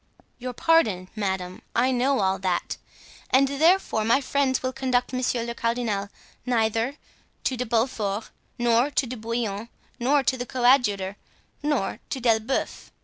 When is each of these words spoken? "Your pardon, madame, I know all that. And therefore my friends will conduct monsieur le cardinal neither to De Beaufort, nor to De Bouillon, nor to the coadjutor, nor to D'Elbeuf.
"Your 0.39 0.53
pardon, 0.53 1.09
madame, 1.15 1.61
I 1.75 1.91
know 1.91 2.21
all 2.21 2.39
that. 2.39 2.77
And 3.29 3.47
therefore 3.47 4.03
my 4.03 4.19
friends 4.19 4.63
will 4.63 4.73
conduct 4.73 5.13
monsieur 5.13 5.43
le 5.43 5.53
cardinal 5.53 6.09
neither 6.43 6.95
to 7.43 7.55
De 7.55 7.67
Beaufort, 7.67 8.31
nor 8.57 8.89
to 8.89 9.05
De 9.05 9.15
Bouillon, 9.15 9.69
nor 9.99 10.23
to 10.23 10.39
the 10.39 10.47
coadjutor, 10.47 11.17
nor 11.61 11.99
to 12.09 12.19
D'Elbeuf. 12.19 12.91